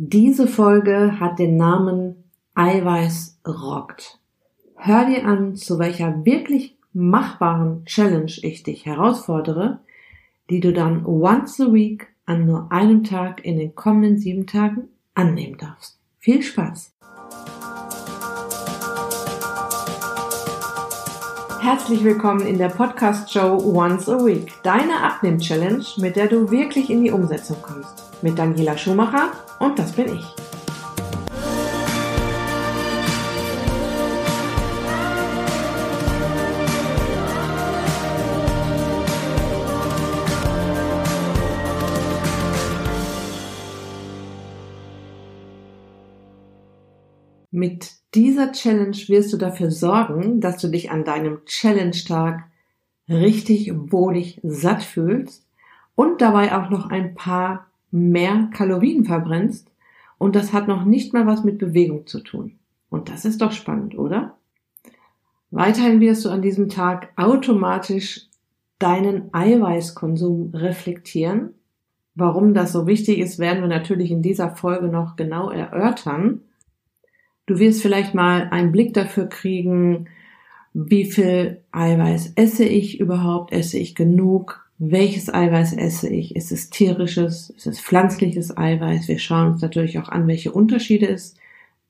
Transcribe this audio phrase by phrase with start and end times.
[0.00, 2.22] Diese Folge hat den Namen
[2.54, 4.20] Eiweiß rockt.
[4.76, 9.80] Hör dir an, zu welcher wirklich machbaren Challenge ich dich herausfordere,
[10.50, 14.86] die du dann once a week an nur einem Tag in den kommenden sieben Tagen
[15.14, 15.98] annehmen darfst.
[16.20, 16.92] Viel Spaß!
[21.60, 27.02] Herzlich willkommen in der Podcast-Show Once a Week, deine Abnehm-Challenge, mit der du wirklich in
[27.02, 28.22] die Umsetzung kommst.
[28.22, 30.24] Mit Daniela Schumacher und das bin ich.
[47.50, 52.44] Mit dieser Challenge wirst du dafür sorgen, dass du dich an deinem Challenge-Tag
[53.08, 55.46] richtig wohlig satt fühlst
[55.94, 59.70] und dabei auch noch ein paar mehr Kalorien verbrennst
[60.18, 62.58] und das hat noch nicht mal was mit Bewegung zu tun.
[62.90, 64.36] Und das ist doch spannend, oder?
[65.50, 68.26] Weiterhin wirst du an diesem Tag automatisch
[68.78, 71.54] deinen Eiweißkonsum reflektieren.
[72.14, 76.42] Warum das so wichtig ist, werden wir natürlich in dieser Folge noch genau erörtern.
[77.46, 80.08] Du wirst vielleicht mal einen Blick dafür kriegen,
[80.74, 86.36] wie viel Eiweiß esse ich überhaupt, esse ich genug, welches Eiweiß esse ich?
[86.36, 87.50] Ist es tierisches?
[87.50, 89.08] Ist es pflanzliches Eiweiß?
[89.08, 91.34] Wir schauen uns natürlich auch an, welche Unterschiede es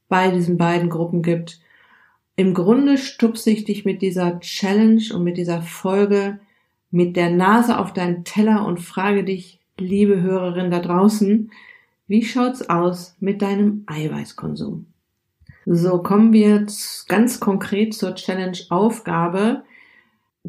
[0.09, 1.61] bei diesen beiden Gruppen gibt.
[2.37, 6.39] Im Grunde stupse ich dich mit dieser Challenge und mit dieser Folge
[6.91, 11.51] mit der Nase auf deinen Teller und frage dich, liebe Hörerin da draußen,
[12.07, 14.87] wie schaut's aus mit deinem Eiweißkonsum?
[15.67, 16.65] So kommen wir
[17.09, 19.65] ganz konkret zur Challenge Aufgabe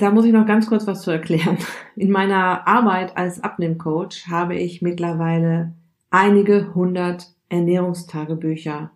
[0.01, 1.57] da muss ich noch ganz kurz was zu erklären.
[1.95, 5.73] In meiner Arbeit als Abnehmcoach habe ich mittlerweile
[6.09, 8.91] einige hundert Ernährungstagebücher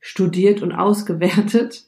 [0.00, 1.86] studiert und ausgewertet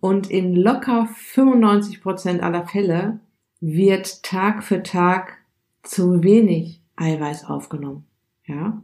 [0.00, 3.20] und in locker 95 Prozent aller Fälle
[3.60, 5.38] wird Tag für Tag
[5.82, 8.06] zu wenig Eiweiß aufgenommen.
[8.44, 8.82] Ja.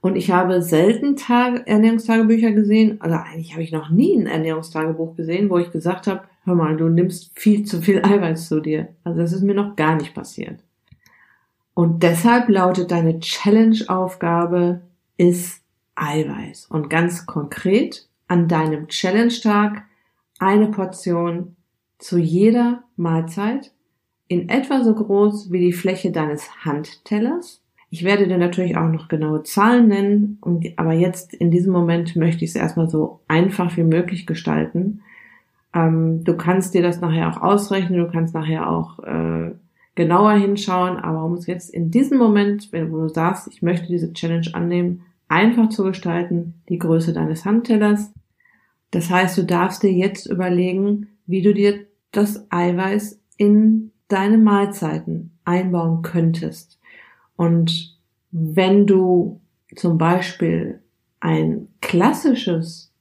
[0.00, 5.14] Und ich habe selten Tag Ernährungstagebücher gesehen, oder eigentlich habe ich noch nie ein Ernährungstagebuch
[5.14, 8.88] gesehen, wo ich gesagt habe, hör mal, du nimmst viel zu viel Eiweiß zu dir.
[9.04, 10.60] Also das ist mir noch gar nicht passiert.
[11.74, 14.82] Und deshalb lautet deine Challenge-Aufgabe
[15.16, 15.62] ist
[15.94, 16.66] Eiweiß.
[16.66, 19.84] Und ganz konkret an deinem Challenge-Tag
[20.38, 21.56] eine Portion
[21.98, 23.72] zu jeder Mahlzeit
[24.28, 27.59] in etwa so groß wie die Fläche deines Handtellers.
[27.90, 30.38] Ich werde dir natürlich auch noch genaue Zahlen nennen,
[30.76, 35.02] aber jetzt in diesem Moment möchte ich es erstmal so einfach wie möglich gestalten,
[35.74, 39.52] ähm, du kannst dir das nachher auch ausrechnen, du kannst nachher auch äh,
[39.94, 44.12] genauer hinschauen, aber um es jetzt in diesem Moment, wenn du sagst, ich möchte diese
[44.12, 48.12] Challenge annehmen, einfach zu gestalten, die Größe deines Handtellers.
[48.90, 55.38] Das heißt, du darfst dir jetzt überlegen, wie du dir das Eiweiß in deine Mahlzeiten
[55.44, 56.79] einbauen könntest.
[57.40, 57.96] Und
[58.32, 59.40] wenn du
[59.74, 60.80] zum Beispiel
[61.20, 62.92] ein klassisches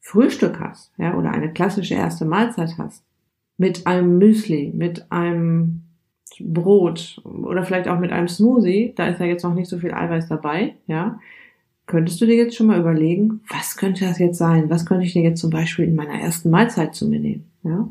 [0.00, 3.02] Frühstück hast, ja, oder eine klassische erste Mahlzeit hast,
[3.56, 5.80] mit einem Müsli, mit einem
[6.40, 9.94] Brot oder vielleicht auch mit einem Smoothie, da ist ja jetzt noch nicht so viel
[9.94, 11.18] Eiweiß dabei, ja,
[11.86, 14.68] könntest du dir jetzt schon mal überlegen, was könnte das jetzt sein?
[14.68, 17.50] Was könnte ich dir jetzt zum Beispiel in meiner ersten Mahlzeit zu mir nehmen?
[17.62, 17.88] Ja?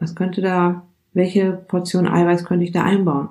[0.00, 0.82] Was könnte da,
[1.14, 3.30] welche Portion Eiweiß könnte ich da einbauen?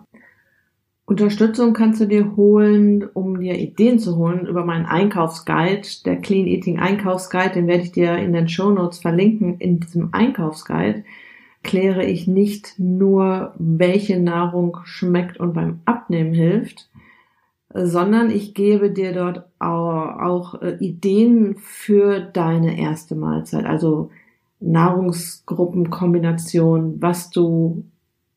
[1.12, 6.48] Unterstützung kannst du dir holen, um dir Ideen zu holen über meinen Einkaufsguide, der Clean
[6.48, 9.58] Eating Einkaufsguide, den werde ich dir in den Show Notes verlinken.
[9.58, 11.04] In diesem Einkaufsguide
[11.64, 16.90] kläre ich nicht nur, welche Nahrung schmeckt und beim Abnehmen hilft,
[17.74, 24.12] sondern ich gebe dir dort auch, äh, Ideen für deine erste Mahlzeit, also
[24.62, 27.84] Nahrungsgruppenkombination, was du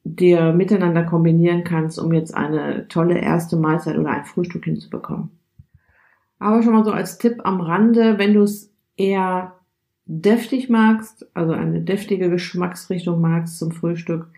[0.05, 5.31] dir miteinander kombinieren kannst, um jetzt eine tolle erste Mahlzeit oder ein Frühstück hinzubekommen.
[6.39, 9.55] Aber schon mal so als Tipp am Rande, wenn du es eher
[10.05, 14.29] deftig magst, also eine deftige Geschmacksrichtung magst zum Frühstück,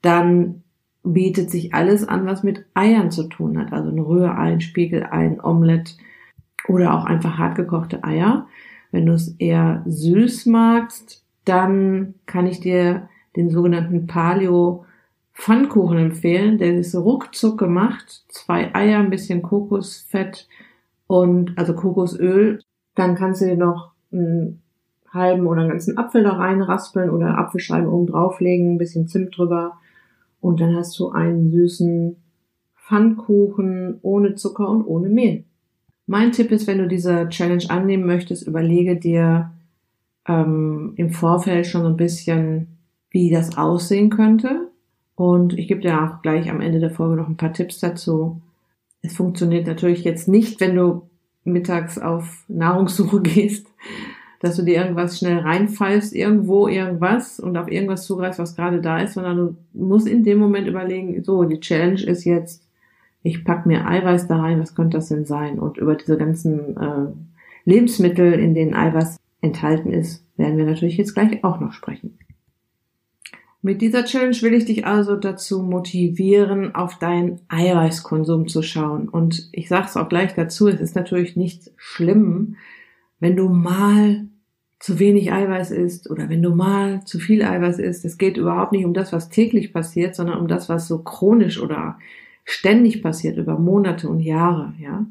[0.00, 0.62] dann
[1.02, 3.72] bietet sich alles an, was mit Eiern zu tun hat.
[3.72, 5.96] Also ein Rührei, ein Spiegelei, ein Omelett
[6.68, 8.46] oder auch einfach hartgekochte Eier.
[8.92, 14.84] Wenn du es eher süß magst, dann kann ich dir den sogenannten Paleo
[15.36, 16.58] Pfannkuchen empfehlen.
[16.58, 18.24] Der ist ruckzuck gemacht.
[18.28, 20.48] Zwei Eier, ein bisschen Kokosfett
[21.06, 22.60] und also Kokosöl.
[22.94, 24.62] Dann kannst du dir noch einen
[25.12, 29.78] halben oder einen ganzen Apfel da reinraspeln oder Apfelscheiben oben drauflegen, ein bisschen Zimt drüber.
[30.40, 32.16] Und dann hast du einen süßen
[32.76, 35.44] Pfannkuchen ohne Zucker und ohne Mehl.
[36.06, 39.50] Mein Tipp ist, wenn du diese Challenge annehmen möchtest, überlege dir
[40.26, 42.78] ähm, im Vorfeld schon ein bisschen,
[43.10, 44.68] wie das aussehen könnte.
[45.16, 48.40] Und ich gebe dir auch gleich am Ende der Folge noch ein paar Tipps dazu.
[49.02, 51.08] Es funktioniert natürlich jetzt nicht, wenn du
[51.42, 53.66] mittags auf Nahrungssuche gehst,
[54.40, 58.98] dass du dir irgendwas schnell reinfallst, irgendwo irgendwas und auf irgendwas zugreifst, was gerade da
[59.00, 62.62] ist, sondern du musst in dem Moment überlegen, so, die Challenge ist jetzt,
[63.22, 65.58] ich pack mir Eiweiß da rein, was könnte das denn sein?
[65.58, 67.06] Und über diese ganzen äh,
[67.64, 72.18] Lebensmittel, in denen Eiweiß enthalten ist, werden wir natürlich jetzt gleich auch noch sprechen.
[73.66, 79.08] Mit dieser Challenge will ich dich also dazu motivieren, auf deinen Eiweißkonsum zu schauen.
[79.08, 82.54] Und ich sage es auch gleich dazu, es ist natürlich nicht schlimm,
[83.18, 84.28] wenn du mal
[84.78, 88.04] zu wenig Eiweiß isst oder wenn du mal zu viel Eiweiß isst.
[88.04, 91.60] Es geht überhaupt nicht um das, was täglich passiert, sondern um das, was so chronisch
[91.60, 91.98] oder
[92.44, 95.06] ständig passiert über Monate und Jahre, ja.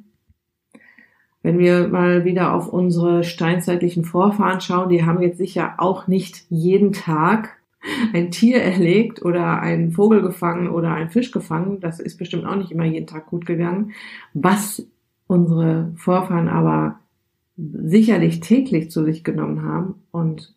[1.43, 6.45] Wenn wir mal wieder auf unsere steinzeitlichen Vorfahren schauen, die haben jetzt sicher auch nicht
[6.49, 7.57] jeden Tag
[8.13, 11.79] ein Tier erlegt oder einen Vogel gefangen oder einen Fisch gefangen.
[11.79, 13.91] Das ist bestimmt auch nicht immer jeden Tag gut gegangen.
[14.33, 14.87] Was
[15.27, 16.99] unsere Vorfahren aber
[17.57, 20.53] sicherlich täglich zu sich genommen haben und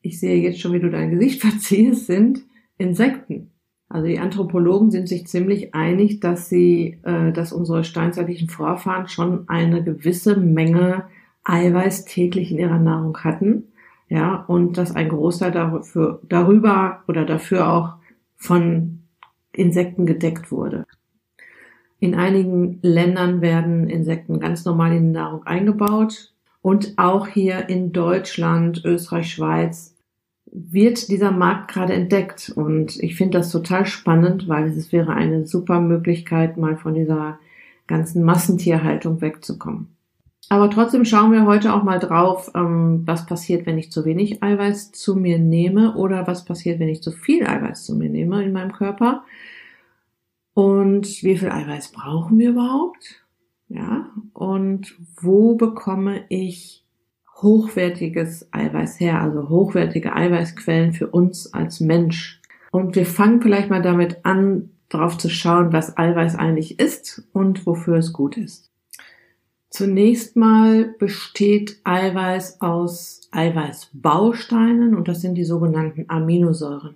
[0.00, 2.42] ich sehe jetzt schon, wie du dein Gesicht verziehst, sind
[2.78, 3.50] Insekten.
[3.88, 9.48] Also die Anthropologen sind sich ziemlich einig, dass sie, äh, dass unsere steinzeitlichen Vorfahren schon
[9.48, 11.04] eine gewisse Menge
[11.44, 13.71] Eiweiß täglich in ihrer Nahrung hatten
[14.12, 17.94] ja, und dass ein Großteil dafür, darüber oder dafür auch
[18.36, 19.04] von
[19.54, 20.84] Insekten gedeckt wurde.
[21.98, 27.92] In einigen Ländern werden Insekten ganz normal in die Nahrung eingebaut und auch hier in
[27.92, 29.96] Deutschland, Österreich, Schweiz
[30.44, 35.46] wird dieser Markt gerade entdeckt und ich finde das total spannend, weil es wäre eine
[35.46, 37.38] super Möglichkeit, mal von dieser
[37.86, 39.96] ganzen Massentierhaltung wegzukommen.
[40.48, 44.42] Aber trotzdem schauen wir heute auch mal drauf, ähm, was passiert, wenn ich zu wenig
[44.42, 48.44] Eiweiß zu mir nehme oder was passiert, wenn ich zu viel Eiweiß zu mir nehme
[48.44, 49.24] in meinem Körper.
[50.54, 53.22] Und wie viel Eiweiß brauchen wir überhaupt?
[53.68, 56.84] Ja, und wo bekomme ich
[57.40, 62.42] hochwertiges Eiweiß her, also hochwertige Eiweißquellen für uns als Mensch?
[62.70, 67.66] Und wir fangen vielleicht mal damit an, darauf zu schauen, was Eiweiß eigentlich ist und
[67.66, 68.71] wofür es gut ist.
[69.72, 76.94] Zunächst mal besteht Eiweiß aus Eiweißbausteinen und das sind die sogenannten Aminosäuren.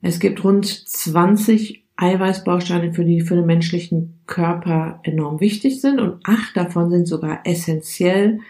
[0.00, 6.20] Es gibt rund 20 Eiweißbausteine, für die für den menschlichen Körper enorm wichtig sind und
[6.24, 8.40] acht davon sind sogar essentiell.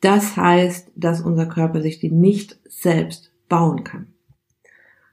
[0.00, 4.06] Das heißt, dass unser Körper sich die nicht selbst bauen kann.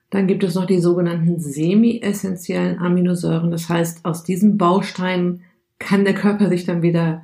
[0.10, 3.52] Dann gibt es noch die sogenannten semi-essentiellen Aminosäuren.
[3.52, 5.42] Das heißt, aus diesen Bausteinen
[5.80, 7.24] kann der Körper sich dann wieder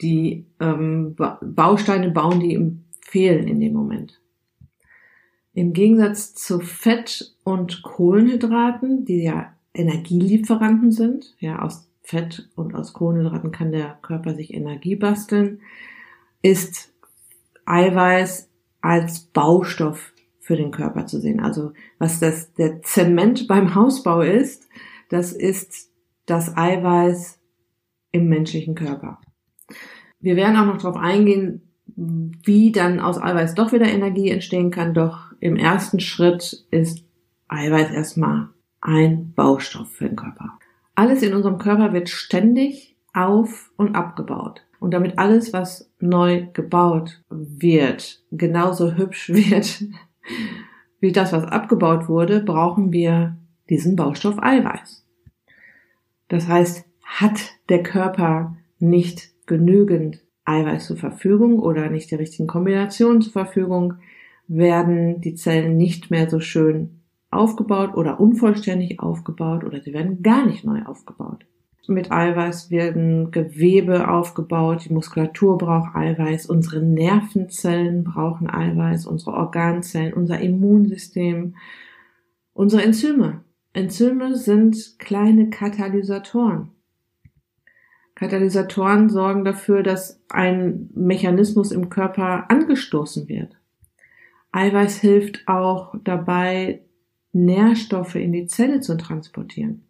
[0.00, 4.20] die ähm, Bausteine bauen, die ihm fehlen in dem Moment.
[5.54, 12.92] Im Gegensatz zu Fett und Kohlenhydraten, die ja Energielieferanten sind, ja, aus Fett und aus
[12.92, 15.60] Kohlenhydraten kann der Körper sich Energie basteln,
[16.42, 16.92] ist
[17.66, 18.48] Eiweiß
[18.80, 21.40] als Baustoff für den Körper zu sehen.
[21.40, 24.68] Also was das der Zement beim Hausbau ist,
[25.10, 25.90] das ist
[26.24, 27.37] das Eiweiß
[28.12, 29.20] im menschlichen Körper.
[30.20, 31.62] Wir werden auch noch darauf eingehen,
[31.96, 34.94] wie dann aus Eiweiß doch wieder Energie entstehen kann.
[34.94, 37.04] Doch im ersten Schritt ist
[37.48, 38.48] Eiweiß erstmal
[38.80, 40.58] ein Baustoff für den Körper.
[40.94, 44.62] Alles in unserem Körper wird ständig auf und abgebaut.
[44.80, 49.84] Und damit alles, was neu gebaut wird, genauso hübsch wird
[51.00, 53.36] wie das, was abgebaut wurde, brauchen wir
[53.70, 55.04] diesen Baustoff Eiweiß.
[56.28, 63.22] Das heißt, hat der Körper nicht genügend Eiweiß zur Verfügung oder nicht die richtigen Kombinationen
[63.22, 63.94] zur Verfügung,
[64.46, 67.00] werden die Zellen nicht mehr so schön
[67.30, 71.44] aufgebaut oder unvollständig aufgebaut oder sie werden gar nicht neu aufgebaut.
[71.90, 80.12] Mit Eiweiß werden Gewebe aufgebaut, die Muskulatur braucht Eiweiß, unsere Nervenzellen brauchen Eiweiß, unsere Organzellen,
[80.12, 81.56] unser Immunsystem,
[82.52, 83.40] unsere Enzyme.
[83.72, 86.72] Enzyme sind kleine Katalysatoren.
[88.18, 93.56] Katalysatoren sorgen dafür, dass ein Mechanismus im Körper angestoßen wird.
[94.50, 96.82] Eiweiß hilft auch dabei,
[97.32, 99.84] Nährstoffe in die Zelle zu transportieren.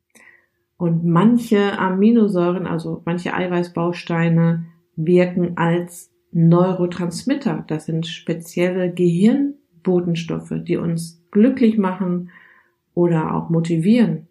[0.77, 7.65] Und manche Aminosäuren, also manche Eiweißbausteine, wirken als Neurotransmitter.
[7.67, 12.29] Das sind spezielle Gehirnbotenstoffe, die uns glücklich machen
[12.93, 14.28] oder auch motivieren.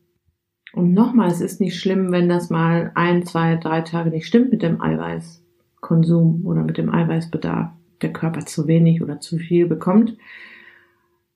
[0.74, 4.52] Und nochmal, es ist nicht schlimm, wenn das mal ein, zwei, drei Tage nicht stimmt
[4.52, 7.72] mit dem Eiweißkonsum oder mit dem Eiweißbedarf.
[8.02, 10.18] Der Körper zu wenig oder zu viel bekommt.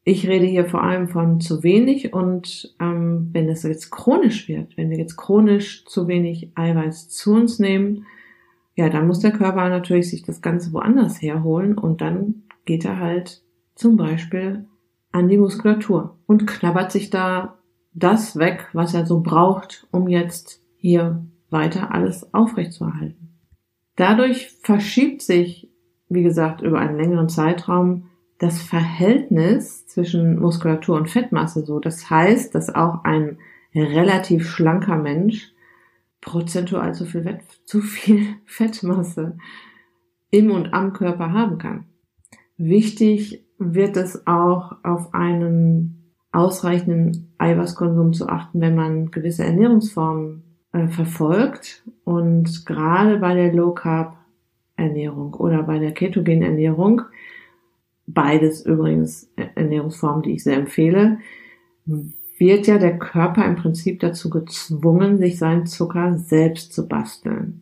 [0.04, 4.76] Ich rede hier vor allem von zu wenig und ähm, wenn es jetzt chronisch wird,
[4.78, 8.06] wenn wir jetzt chronisch zu wenig Eiweiß zu uns nehmen,
[8.76, 13.00] ja, dann muss der Körper natürlich sich das Ganze woanders herholen und dann geht er
[13.00, 13.44] halt
[13.76, 14.66] zum Beispiel
[15.12, 17.60] an die Muskulatur und knabbert sich da
[17.94, 23.30] das weg, was er so braucht, um jetzt hier weiter alles aufrechtzuerhalten.
[23.96, 25.70] Dadurch verschiebt sich,
[26.10, 28.08] wie gesagt, über einen längeren Zeitraum
[28.38, 31.80] das Verhältnis zwischen Muskulatur und Fettmasse so.
[31.80, 33.38] Das heißt, dass auch ein
[33.76, 35.54] relativ schlanker Mensch
[36.22, 39.38] prozentual zu viel, zu viel Fettmasse
[40.32, 41.86] im und am Körper haben kann.
[42.58, 46.01] Wichtig wird es auch auf einen
[46.32, 51.84] ausreichenden Eiweißkonsum zu achten, wenn man gewisse Ernährungsformen äh, verfolgt.
[52.04, 54.18] Und gerade bei der Low Carb
[54.76, 57.02] Ernährung oder bei der ketogenen Ernährung,
[58.08, 61.20] beides übrigens Ernährungsformen, die ich sehr empfehle,
[61.86, 67.62] wird ja der Körper im Prinzip dazu gezwungen, sich seinen Zucker selbst zu basteln.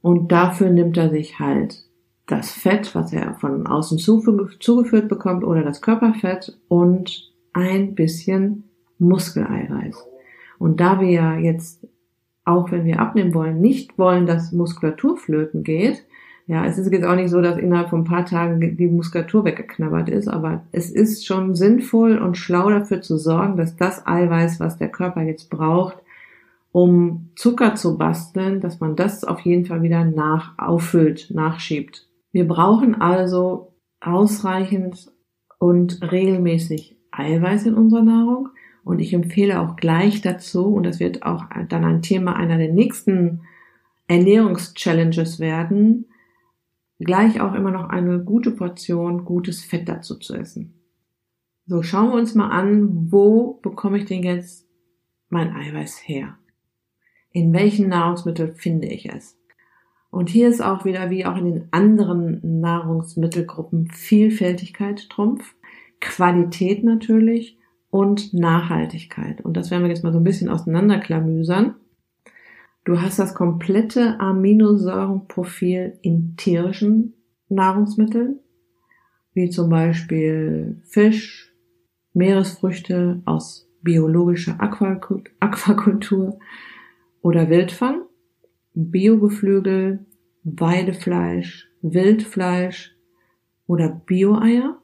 [0.00, 1.87] Und dafür nimmt er sich halt
[2.28, 8.64] das Fett, was er von außen zugeführt bekommt, oder das Körperfett und ein bisschen
[8.98, 9.96] Muskeleiweiß.
[10.58, 11.86] Und da wir ja jetzt,
[12.44, 16.04] auch wenn wir abnehmen wollen, nicht wollen, dass Muskulatur flöten geht,
[16.46, 19.44] ja, es ist jetzt auch nicht so, dass innerhalb von ein paar Tagen die Muskulatur
[19.44, 24.58] weggeknabbert ist, aber es ist schon sinnvoll und schlau dafür zu sorgen, dass das Eiweiß,
[24.58, 25.98] was der Körper jetzt braucht,
[26.72, 32.07] um Zucker zu basteln, dass man das auf jeden Fall wieder nach auffüllt, nachschiebt.
[32.32, 35.10] Wir brauchen also ausreichend
[35.58, 38.50] und regelmäßig Eiweiß in unserer Nahrung
[38.84, 42.72] und ich empfehle auch gleich dazu, und das wird auch dann ein Thema einer der
[42.72, 43.42] nächsten
[44.06, 46.06] Ernährungschallenges werden,
[46.98, 50.74] gleich auch immer noch eine gute Portion gutes Fett dazu zu essen.
[51.66, 54.66] So, schauen wir uns mal an, wo bekomme ich denn jetzt
[55.28, 56.38] mein Eiweiß her?
[57.30, 59.38] In welchen Nahrungsmitteln finde ich es?
[60.10, 65.54] Und hier ist auch wieder wie auch in den anderen Nahrungsmittelgruppen Vielfältigkeit Trumpf,
[66.00, 67.58] Qualität natürlich
[67.90, 69.40] und Nachhaltigkeit.
[69.42, 71.74] Und das werden wir jetzt mal so ein bisschen auseinanderklamüsern.
[72.84, 77.14] Du hast das komplette Aminosäurenprofil in tierischen
[77.50, 78.38] Nahrungsmitteln,
[79.34, 81.52] wie zum Beispiel Fisch,
[82.14, 86.38] Meeresfrüchte aus biologischer Aquakultur
[87.20, 88.07] oder Wildfang,
[88.78, 90.06] Biogeflügel,
[90.44, 92.94] Weidefleisch, Wildfleisch
[93.66, 94.78] oder Bioeier.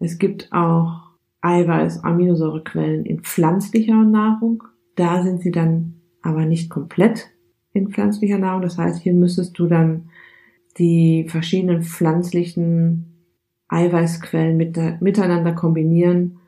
[0.00, 1.10] Es gibt auch
[1.40, 4.64] Eiweiß-Aminosäurequellen in pflanzlicher Nahrung.
[4.96, 7.30] Da sind sie dann aber nicht komplett
[7.72, 8.62] in pflanzlicher Nahrung.
[8.62, 10.10] Das heißt, hier müsstest du dann
[10.78, 13.26] die verschiedenen pflanzlichen
[13.68, 16.38] Eiweißquellen mit, miteinander kombinieren,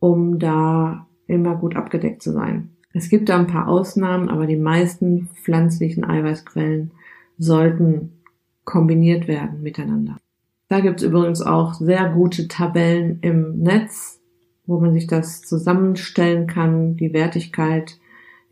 [0.00, 2.73] um da immer gut abgedeckt zu sein.
[2.94, 6.92] Es gibt da ein paar Ausnahmen, aber die meisten pflanzlichen Eiweißquellen
[7.38, 8.12] sollten
[8.64, 10.16] kombiniert werden miteinander.
[10.68, 14.20] Da gibt's übrigens auch sehr gute Tabellen im Netz,
[14.64, 17.98] wo man sich das zusammenstellen kann, die Wertigkeit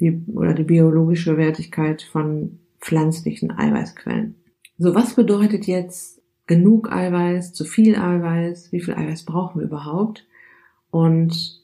[0.01, 4.35] die, oder die biologische Wertigkeit von pflanzlichen Eiweißquellen.
[4.77, 10.27] So, was bedeutet jetzt genug Eiweiß, zu viel Eiweiß, wie viel Eiweiß brauchen wir überhaupt?
[10.91, 11.62] Und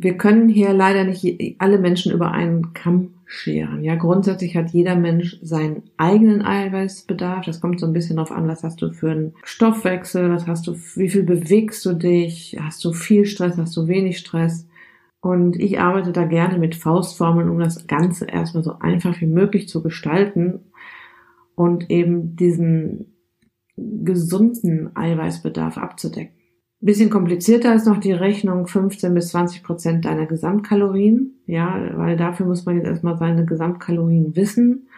[0.00, 3.82] wir können hier leider nicht alle Menschen über einen Kamm scheren.
[3.82, 7.44] Ja, grundsätzlich hat jeder Mensch seinen eigenen Eiweißbedarf.
[7.44, 10.66] Das kommt so ein bisschen darauf an, was hast du für einen Stoffwechsel, was hast
[10.66, 14.68] du, wie viel bewegst du dich, hast du viel Stress, hast du wenig Stress.
[15.20, 19.68] Und ich arbeite da gerne mit Faustformeln, um das Ganze erstmal so einfach wie möglich
[19.68, 20.60] zu gestalten
[21.56, 23.16] und eben diesen
[23.76, 26.37] gesunden Eiweißbedarf abzudecken.
[26.80, 31.40] Bisschen komplizierter ist noch die Rechnung 15 bis 20 Prozent deiner Gesamtkalorien.
[31.46, 34.88] Ja, weil dafür muss man jetzt erstmal seine Gesamtkalorien wissen.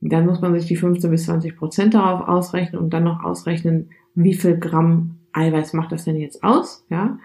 [0.00, 3.90] Dann muss man sich die 15 bis 20 Prozent darauf ausrechnen und dann noch ausrechnen,
[4.14, 6.84] wie viel Gramm Eiweiß macht das denn jetzt aus.
[6.90, 7.18] Ja,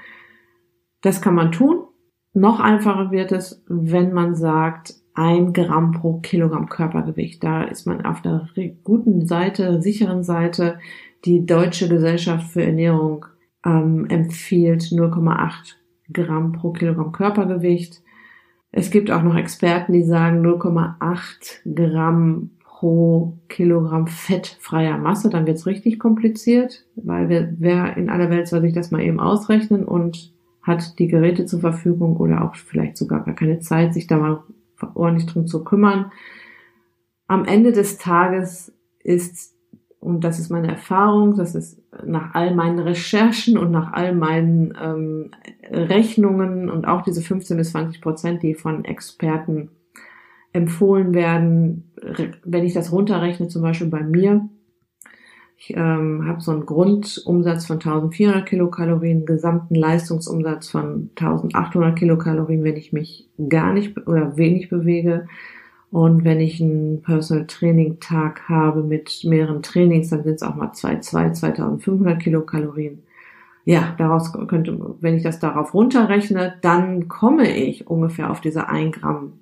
[1.02, 1.84] das kann man tun.
[2.34, 7.44] Noch einfacher wird es, wenn man sagt, ein Gramm pro Kilogramm Körpergewicht.
[7.44, 8.48] Da ist man auf der
[8.84, 10.80] guten Seite, sicheren Seite.
[11.26, 13.26] Die Deutsche Gesellschaft für Ernährung
[13.66, 15.76] ähm, empfiehlt 0,8
[16.12, 18.02] Gramm pro Kilogramm Körpergewicht.
[18.72, 25.30] Es gibt auch noch Experten, die sagen 0,8 Gramm pro Kilogramm fettfreier Masse.
[25.30, 29.20] Dann wird's richtig kompliziert, weil wer, wer in aller Welt soll sich das mal eben
[29.20, 34.08] ausrechnen und hat die Geräte zur Verfügung oder auch vielleicht sogar gar keine Zeit, sich
[34.08, 34.44] da mal
[34.96, 36.12] ordentlich drum zu kümmern.
[37.28, 39.53] Am Ende des Tages ist,
[40.04, 44.74] und das ist meine Erfahrung, das ist nach all meinen Recherchen und nach all meinen
[44.82, 45.32] ähm,
[45.72, 49.70] Rechnungen und auch diese 15 bis 20 Prozent, die von Experten
[50.52, 51.92] empfohlen werden,
[52.44, 54.50] wenn ich das runterrechne, zum Beispiel bei mir,
[55.58, 62.76] ich ähm, habe so einen Grundumsatz von 1400 Kilokalorien, gesamten Leistungsumsatz von 1800 Kilokalorien, wenn
[62.76, 65.28] ich mich gar nicht oder wenig bewege.
[65.94, 70.56] Und wenn ich einen Personal Training Tag habe mit mehreren Trainings, dann sind es auch
[70.56, 73.04] mal 2, 2, 2500 Kilokalorien.
[73.64, 78.96] Ja, daraus könnte, wenn ich das darauf runterrechne, dann komme ich ungefähr auf diese 1
[78.96, 79.34] Gramm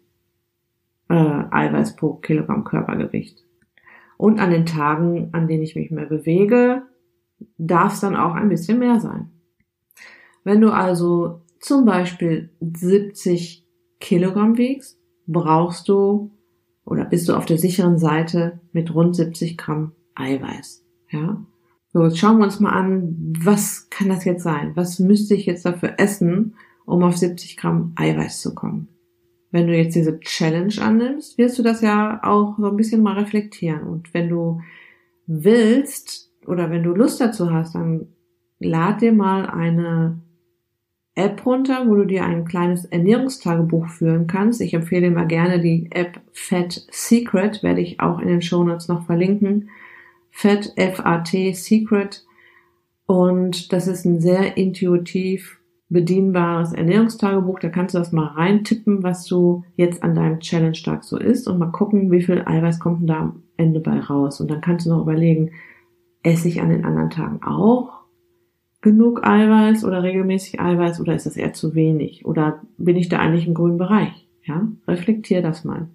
[1.08, 3.46] äh, Eiweiß pro Kilogramm Körpergewicht.
[4.18, 6.82] Und an den Tagen, an denen ich mich mehr bewege,
[7.58, 9.32] darf es dann auch ein bisschen mehr sein.
[10.44, 13.66] Wenn du also zum Beispiel 70
[14.02, 16.32] Kilogramm wiegst, brauchst du
[16.86, 20.84] oder bist du auf der sicheren Seite mit rund 70 Gramm Eiweiß.
[21.10, 21.46] Ja.
[21.94, 24.72] So, jetzt schauen wir uns mal an, was kann das jetzt sein?
[24.76, 28.88] Was müsste ich jetzt dafür essen, um auf 70 Gramm Eiweiß zu kommen?
[29.52, 33.20] wenn du jetzt diese Challenge annimmst, wirst du das ja auch so ein bisschen mal
[33.20, 33.84] reflektieren.
[33.84, 34.62] Und wenn du
[35.28, 38.08] willst oder wenn du Lust dazu hast, dann
[38.60, 40.22] lad dir mal eine
[41.16, 44.62] App runter, wo du dir ein kleines Ernährungstagebuch führen kannst.
[44.62, 48.88] Ich empfehle mal gerne die App Fat Secret, werde ich auch in den Show Notes
[48.88, 49.70] noch verlinken.
[50.32, 52.26] Fat F-A-T Secret.
[53.06, 57.60] Und das ist ein sehr intuitiv bedienbares Ernährungstagebuch.
[57.60, 61.60] Da kannst du das mal reintippen, was du jetzt an deinem Challenge-Tag so isst und
[61.60, 64.40] mal gucken, wie viel Eiweiß kommt denn da am Ende bei raus.
[64.40, 65.52] Und dann kannst du noch überlegen,
[66.24, 68.01] esse ich an den anderen Tagen auch
[68.82, 72.26] genug Eiweiß oder regelmäßig Eiweiß oder ist das eher zu wenig?
[72.26, 74.28] Oder bin ich da eigentlich im grünen Bereich?
[74.44, 75.88] Ja, reflektier das mal.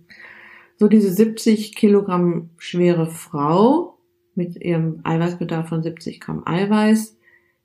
[0.76, 3.98] So diese 70 Kilogramm schwere Frau
[4.34, 7.18] mit ihrem Eiweißbedarf von 70 Gramm Eiweiß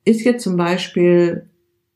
[0.04, 1.48] ist jetzt zum Beispiel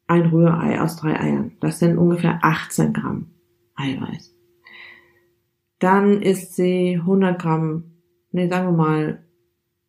[0.07, 1.53] ein Rührei aus drei Eiern.
[1.61, 3.29] Das sind ungefähr 18 Gramm
[3.75, 4.35] Eiweiß.
[5.79, 7.85] Dann isst sie 100 Gramm,
[8.31, 9.25] nee, sagen wir mal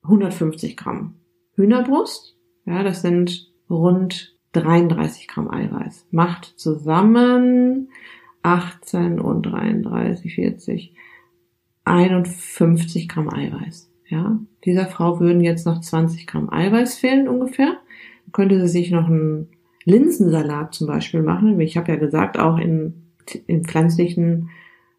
[0.03, 1.15] 150 Gramm
[1.55, 2.36] Hühnerbrust.
[2.67, 6.07] Ja, das sind rund 33 Gramm Eiweiß.
[6.11, 7.89] Macht zusammen
[8.43, 10.93] 18 und 33, 40,
[11.85, 13.89] 51 Gramm Eiweiß.
[14.09, 17.77] Ja, dieser Frau würden jetzt noch 20 Gramm Eiweiß fehlen ungefähr.
[18.33, 19.47] könnte sie sich noch ein
[19.85, 21.59] Linsensalat zum Beispiel machen.
[21.61, 22.93] Ich habe ja gesagt, auch in,
[23.47, 24.49] in pflanzlichen,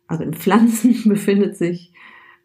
[0.06, 1.92] also in Pflanzen befindet sich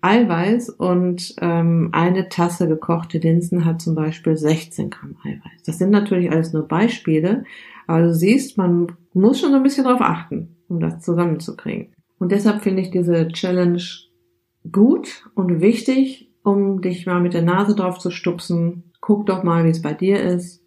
[0.03, 5.63] Eiweiß und ähm, eine Tasse gekochte Linsen hat zum Beispiel 16 Gramm Eiweiß.
[5.65, 7.45] Das sind natürlich alles nur Beispiele,
[7.87, 11.93] aber du siehst, man muss schon so ein bisschen drauf achten, um das zusammenzukriegen.
[12.19, 13.81] Und deshalb finde ich diese Challenge
[14.71, 18.91] gut und wichtig, um dich mal mit der Nase drauf zu stupsen.
[18.99, 20.61] Guck doch mal, wie es bei dir ist.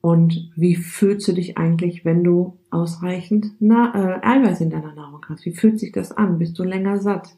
[0.00, 5.20] Und wie fühlst du dich eigentlich, wenn du ausreichend Na äh, Eiweiß in deiner Nahrung
[5.28, 5.44] hast?
[5.44, 6.38] Wie fühlt sich das an?
[6.38, 7.36] Bist du länger satt?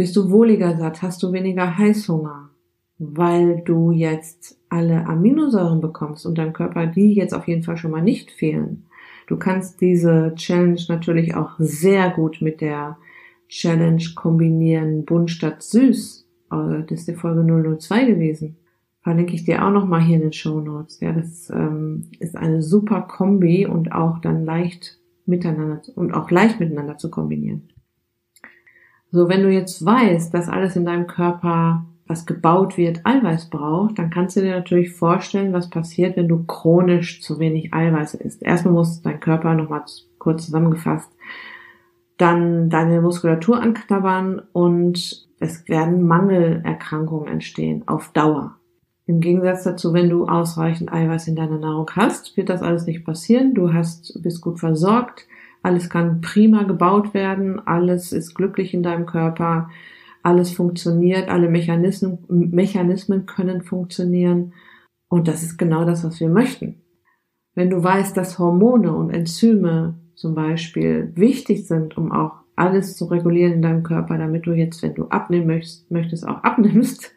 [0.00, 1.02] Bist du wohliger satt?
[1.02, 2.48] Hast du weniger Heißhunger?
[2.96, 7.90] Weil du jetzt alle Aminosäuren bekommst und deinem Körper die jetzt auf jeden Fall schon
[7.90, 8.86] mal nicht fehlen.
[9.26, 12.96] Du kannst diese Challenge natürlich auch sehr gut mit der
[13.48, 16.26] Challenge kombinieren, bunt statt süß.
[16.50, 17.44] Äh, das ist die Folge
[17.78, 18.56] 002 gewesen
[19.02, 21.00] verlinke ich dir auch nochmal hier in den Show Notes.
[21.00, 26.58] Ja, das ähm, ist eine super Kombi und auch dann leicht miteinander und auch leicht
[26.58, 27.68] miteinander zu kombinieren.
[29.10, 33.98] So, wenn du jetzt weißt, dass alles in deinem Körper, was gebaut wird, Eiweiß braucht,
[33.98, 38.42] dann kannst du dir natürlich vorstellen, was passiert, wenn du chronisch zu wenig Eiweiß isst.
[38.42, 39.84] Erstmal muss dein Körper nochmal
[40.18, 41.10] kurz zusammengefasst
[42.20, 48.56] dann deine Muskulatur anknabbern und es werden Mangelerkrankungen entstehen auf Dauer.
[49.06, 53.04] Im Gegensatz dazu, wenn du ausreichend Eiweiß in deiner Nahrung hast, wird das alles nicht
[53.04, 53.54] passieren.
[53.54, 55.26] Du hast, bist gut versorgt.
[55.62, 57.60] Alles kann prima gebaut werden.
[57.66, 59.70] Alles ist glücklich in deinem Körper.
[60.22, 61.28] Alles funktioniert.
[61.28, 64.52] Alle Mechanismen, Mechanismen können funktionieren.
[65.08, 66.82] Und das ist genau das, was wir möchten.
[67.54, 73.06] Wenn du weißt, dass Hormone und Enzyme zum Beispiel wichtig sind, um auch alles zu
[73.06, 77.14] regulieren in deinem Körper, damit du jetzt, wenn du abnehmen möchtest, möchtest auch abnimmst,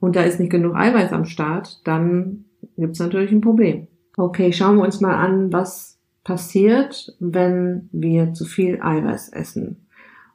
[0.00, 3.86] und da ist nicht genug Eiweiß am Start, dann gibt's natürlich ein Problem.
[4.16, 9.86] Okay, schauen wir uns mal an, was passiert, wenn wir zu viel Eiweiß essen.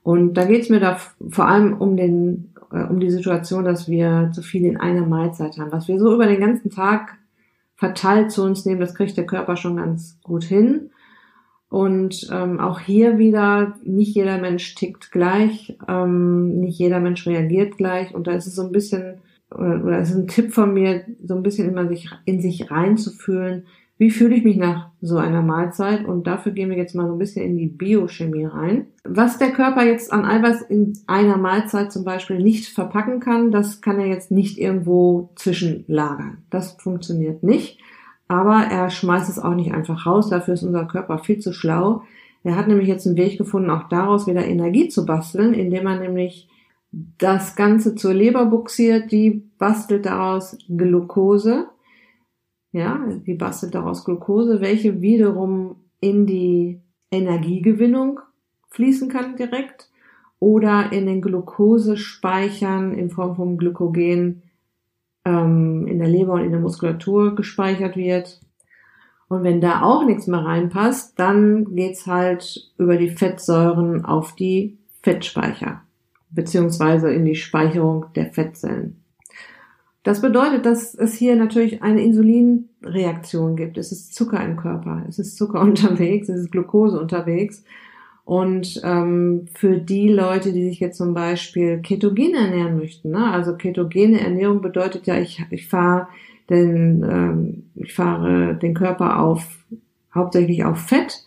[0.04, 4.32] Und da geht's mir da vor allem um den, äh, um die Situation, dass wir
[4.34, 7.17] zu viel in einer Mahlzeit haben, was wir so über den ganzen Tag
[7.76, 8.80] verteilt zu uns nehmen.
[8.80, 10.91] Das kriegt der Körper schon ganz gut hin.
[11.69, 17.78] Und ähm, auch hier wieder, nicht jeder Mensch tickt gleich, ähm, nicht jeder Mensch reagiert
[17.78, 18.13] gleich.
[18.13, 19.21] Und da ist es so ein bisschen,
[19.52, 22.71] oder, oder es ist ein Tipp von mir, so ein bisschen immer sich in sich
[22.71, 23.65] reinzufühlen,
[23.97, 26.05] wie fühle ich mich nach so einer Mahlzeit?
[26.05, 28.88] Und dafür gehen wir jetzt mal so ein bisschen in die Biochemie rein.
[29.05, 33.81] Was der Körper jetzt an Eiweiß in einer Mahlzeit zum Beispiel nicht verpacken kann, das
[33.81, 36.39] kann er jetzt nicht irgendwo zwischenlagern.
[36.49, 37.79] Das funktioniert nicht.
[38.27, 40.29] Aber er schmeißt es auch nicht einfach raus.
[40.29, 42.01] Dafür ist unser Körper viel zu schlau.
[42.43, 45.99] Er hat nämlich jetzt einen Weg gefunden, auch daraus wieder Energie zu basteln, indem er
[45.99, 46.49] nämlich
[46.91, 49.12] das Ganze zur Leber buxiert.
[49.12, 51.67] Die bastelt daraus Glucose
[52.75, 58.19] ja, die bastelt daraus Glucose, welche wiederum in die Energiegewinnung
[58.71, 59.89] fließen kann direkt
[60.39, 64.43] oder in den Glukosespeichern in Form von Glykogen
[65.23, 68.41] ähm, in der Leber und in der Muskulatur gespeichert wird.
[69.29, 74.77] Und wenn da auch nichts mehr reinpasst, dann geht's halt über die Fettsäuren auf die
[75.01, 75.81] Fettspeicher,
[76.29, 79.05] beziehungsweise in die Speicherung der Fettzellen.
[80.06, 83.76] Das bedeutet, dass es hier natürlich eine Insulinreaktion gibt.
[83.80, 87.63] Es ist Zucker im Körper, es ist Zucker unterwegs, es ist Glucose unterwegs.
[88.24, 93.32] Und ähm, für die Leute, die sich jetzt zum Beispiel ketogen ernähren möchten, ne?
[93.32, 96.08] also ketogene Ernährung bedeutet ja, ich, ich fahre
[96.52, 99.65] den, ähm, ich fahre den Körper auf
[100.13, 101.26] hauptsächlich auf Fett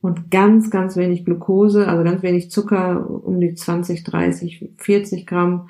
[0.00, 5.68] und ganz, ganz wenig Glucose, also ganz wenig Zucker, um die 20, 30, 40 Gramm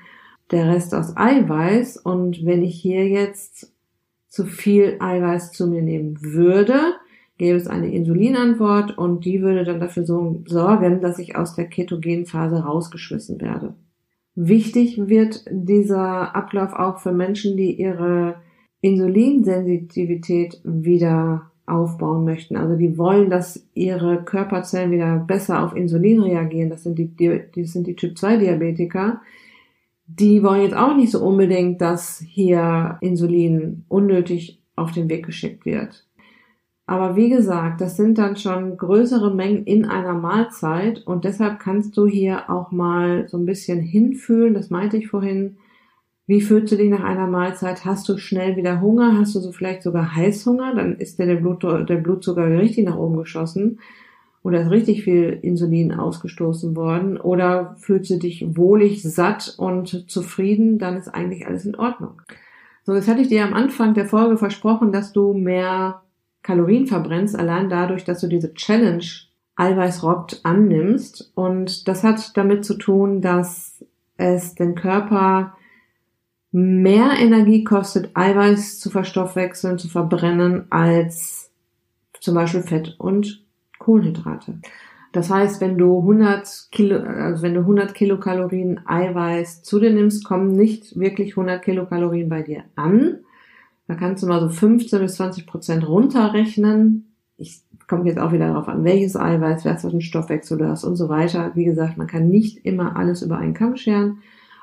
[0.51, 1.99] der Rest aus Eiweiß.
[1.99, 3.73] Und wenn ich hier jetzt
[4.29, 6.79] zu viel Eiweiß zu mir nehmen würde,
[7.39, 11.67] gäbe es eine Insulinantwort und die würde dann dafür so sorgen, dass ich aus der
[11.67, 13.75] Ketogenphase rausgeschmissen werde.
[14.35, 18.37] Wichtig wird dieser Ablauf auch für Menschen, die ihre
[18.81, 22.57] Insulinsensitivität wieder aufbauen möchten.
[22.57, 26.71] Also die wollen, dass ihre Körperzellen wieder besser auf Insulin reagieren.
[26.71, 29.21] Das sind die, das sind die Typ 2 Diabetiker
[30.09, 35.67] die wollen jetzt auch nicht so unbedingt, dass hier Insulin unnötig auf den Weg geschickt
[35.67, 36.07] wird.
[36.87, 41.95] Aber wie gesagt, das sind dann schon größere Mengen in einer Mahlzeit und deshalb kannst
[41.99, 45.59] du hier auch mal so ein bisschen hinfühlen, das meinte ich vorhin.
[46.27, 47.85] Wie fühlst du dich nach einer Mahlzeit?
[47.85, 49.19] Hast du schnell wieder Hunger?
[49.19, 50.75] Hast du so vielleicht sogar Heißhunger?
[50.75, 53.79] Dann ist dir der, Blut, der Blutzucker richtig nach oben geschossen
[54.49, 60.79] oder ist richtig viel Insulin ausgestoßen worden oder fühlst du dich wohlig, satt und zufrieden,
[60.79, 62.23] dann ist eigentlich alles in Ordnung.
[62.83, 66.01] So, jetzt hatte ich dir am Anfang der Folge versprochen, dass du mehr
[66.43, 69.05] Kalorien verbrennst, allein dadurch, dass du diese Challenge
[69.57, 71.31] Eiweiß rockt annimmst.
[71.35, 73.85] Und das hat damit zu tun, dass
[74.17, 75.53] es den Körper
[76.53, 81.53] mehr Energie kostet, Eiweiß zu verstoffwechseln, zu verbrennen, als
[82.21, 83.45] zum Beispiel Fett und
[83.89, 84.59] Kohlenhydrate.
[85.13, 90.27] Das heißt, wenn du 100 Kilo, also wenn du 100 Kilokalorien Eiweiß zu dir nimmst,
[90.27, 93.21] kommen nicht wirklich 100 Kilokalorien bei dir an.
[93.87, 97.15] Da kannst du mal so 15 bis 20 Prozent runterrechnen.
[97.39, 100.85] Ich komme jetzt auch wieder darauf an, welches Eiweiß, was für einen Stoffwechsel du hast
[100.85, 101.53] und so weiter.
[101.55, 104.19] Wie gesagt, man kann nicht immer alles über einen Kamm scheren.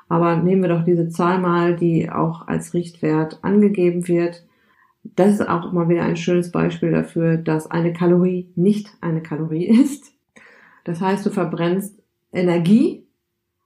[0.08, 4.44] Aber nehmen wir doch diese Zahl mal, die auch als Richtwert angegeben wird
[5.14, 9.66] das ist auch mal wieder ein schönes Beispiel dafür, dass eine Kalorie nicht eine Kalorie
[9.82, 10.12] ist.
[10.84, 11.98] Das heißt, du verbrennst
[12.32, 13.06] Energie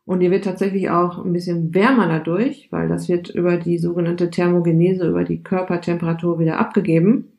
[0.04, 4.30] und dir wird tatsächlich auch ein bisschen wärmer dadurch, weil das wird über die sogenannte
[4.30, 7.32] Thermogenese, über die Körpertemperatur wieder abgegeben.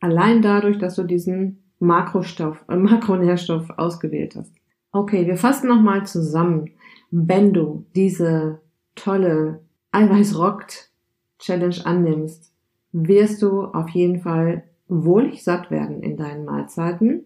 [0.00, 4.52] Allein dadurch, dass du diesen Makrostoff, äh, Makronährstoff ausgewählt hast.
[4.92, 6.70] Okay, wir fassen nochmal zusammen.
[7.10, 8.60] Wenn du diese
[8.94, 9.60] tolle
[9.92, 10.90] Eiweiß rockt
[11.38, 12.53] Challenge annimmst,
[12.94, 17.24] wirst du auf jeden Fall wohlig satt werden in deinen Mahlzeiten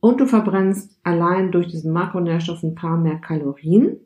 [0.00, 3.96] und du verbrennst allein durch diesen Makronährstoff ein paar mehr Kalorien.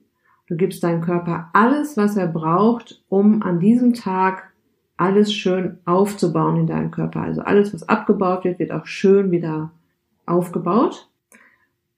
[0.46, 4.52] Du gibst deinem Körper alles, was er braucht, um an diesem Tag
[4.96, 7.20] alles schön aufzubauen in deinem Körper.
[7.20, 9.72] Also alles, was abgebaut wird, wird auch schön wieder
[10.24, 11.10] aufgebaut.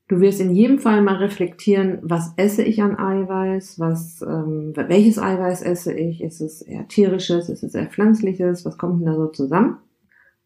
[0.09, 5.19] Du wirst in jedem Fall mal reflektieren, was esse ich an Eiweiß, was, ähm, welches
[5.19, 9.15] Eiweiß esse ich, ist es eher tierisches, ist es eher pflanzliches, was kommt denn da
[9.15, 9.77] so zusammen?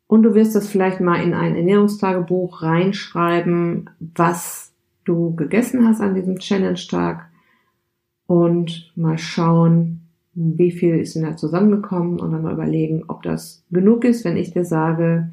[0.09, 6.17] Und du wirst das vielleicht mal in ein Ernährungstagebuch reinschreiben, was du gegessen hast an
[6.17, 7.29] diesem Challenge-Tag
[8.27, 10.01] und mal schauen,
[10.35, 14.37] wie viel ist denn da zusammengekommen und dann mal überlegen, ob das genug ist, wenn
[14.37, 15.31] ich dir sage,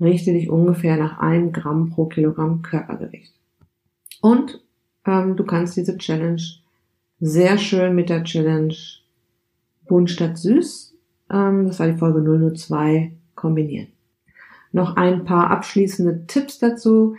[0.00, 3.34] richte dich ungefähr nach einem Gramm pro Kilogramm Körpergewicht.
[4.20, 4.60] Und
[5.06, 6.42] ähm, du kannst diese Challenge
[7.20, 8.74] sehr schön mit der Challenge
[9.86, 10.94] Bunt statt Süß
[11.30, 13.88] Ähm, das war die Folge 002 kombinieren.
[14.72, 17.16] Noch ein paar abschließende Tipps dazu.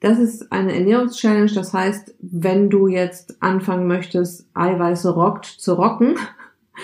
[0.00, 6.14] Das ist eine Ernährungschallenge, das heißt, wenn du jetzt anfangen möchtest, Eiweiße rockt zu rocken,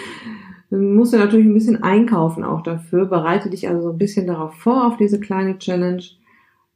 [0.71, 3.07] musst du natürlich ein bisschen einkaufen auch dafür.
[3.07, 6.03] Bereite dich also so ein bisschen darauf vor, auf diese kleine Challenge.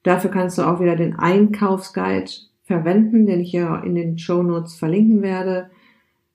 [0.04, 2.30] Dafür kannst du auch wieder den Einkaufsguide
[2.68, 5.70] verwenden, den ich ja in den Show Notes verlinken werde.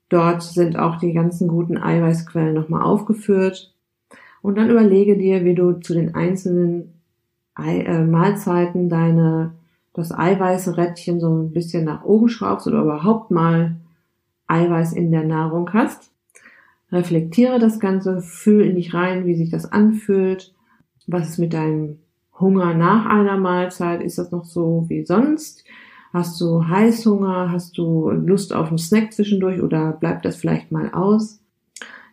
[0.10, 3.74] Dort sind auch die ganzen guten Eiweißquellen nochmal aufgeführt.
[4.42, 6.94] Und dann überlege dir, wie du zu den einzelnen
[7.58, 9.54] äh, Mahlzeiten deine,
[9.94, 13.76] das Eiweißrädchen so ein bisschen nach oben schraubst oder überhaupt mal
[14.48, 16.12] Eiweiß in der Nahrung hast.
[16.92, 20.54] Reflektiere das Ganze, fühl in dich rein, wie sich das anfühlt.
[21.06, 22.00] Was ist mit deinem
[22.40, 24.02] Hunger nach einer Mahlzeit?
[24.02, 25.64] Ist das noch so wie sonst?
[26.14, 27.52] Hast du Heißhunger?
[27.52, 31.42] Hast du Lust auf einen Snack zwischendurch oder bleibt das vielleicht mal aus?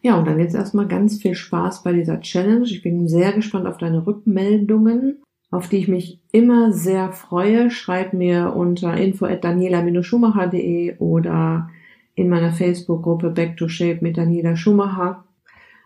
[0.03, 2.65] Ja, und dann jetzt erstmal ganz viel Spaß bei dieser Challenge.
[2.65, 5.19] Ich bin sehr gespannt auf deine Rückmeldungen,
[5.51, 7.71] auf die ich mich immer sehr freue.
[7.71, 11.69] Schreib mir unter info at daniela-schumacher.de oder
[12.15, 15.25] in meiner Facebook-Gruppe Back to Shape mit Daniela Schumacher.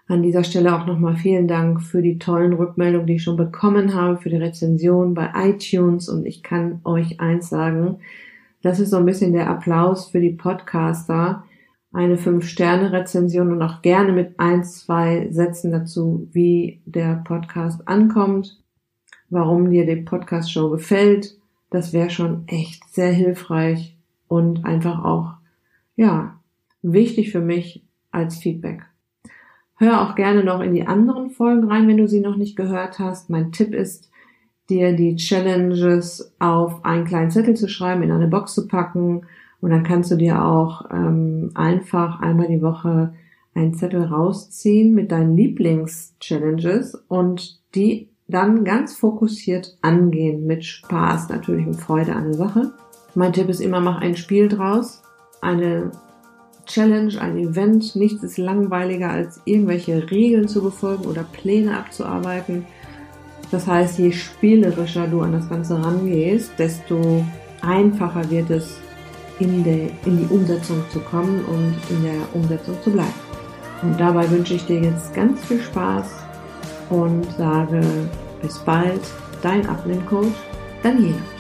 [0.06, 3.94] An dieser Stelle auch nochmal vielen Dank für die tollen Rückmeldungen, die ich schon bekommen
[3.94, 6.10] habe, für die Rezension bei iTunes.
[6.10, 8.00] Und ich kann euch eins sagen,
[8.60, 11.44] das ist so ein bisschen der Applaus für die Podcaster.
[11.92, 18.62] Eine 5-Sterne-Rezension und auch gerne mit ein, zwei Sätzen dazu, wie der Podcast ankommt,
[19.30, 21.38] warum dir die Podcast-Show gefällt.
[21.70, 23.96] Das wäre schon echt sehr hilfreich
[24.28, 25.34] und einfach auch,
[25.96, 26.40] ja,
[26.82, 28.82] wichtig für mich als Feedback.
[29.84, 32.98] Hör auch gerne noch in die anderen Folgen rein, wenn du sie noch nicht gehört
[32.98, 33.28] hast.
[33.28, 34.10] Mein Tipp ist,
[34.70, 39.26] dir die Challenges auf einen kleinen Zettel zu schreiben, in eine Box zu packen
[39.60, 43.12] und dann kannst du dir auch ähm, einfach einmal die Woche
[43.54, 51.66] einen Zettel rausziehen mit deinen Lieblings-Challenges und die dann ganz fokussiert angehen mit Spaß natürlich
[51.66, 52.72] und Freude an der Sache.
[53.14, 55.02] Mein Tipp ist immer, mach ein Spiel draus,
[55.42, 55.90] eine
[56.66, 57.96] Challenge, ein Event.
[57.96, 62.66] Nichts ist langweiliger, als irgendwelche Regeln zu befolgen oder Pläne abzuarbeiten.
[63.50, 67.24] Das heißt, je spielerischer du an das Ganze rangehst, desto
[67.62, 68.78] einfacher wird es,
[69.38, 73.14] in, der, in die Umsetzung zu kommen und in der Umsetzung zu bleiben.
[73.82, 76.06] Und dabei wünsche ich dir jetzt ganz viel Spaß
[76.90, 77.80] und sage
[78.40, 79.00] bis bald,
[79.42, 80.32] dein Abnehmcoach
[80.82, 81.33] Daniela.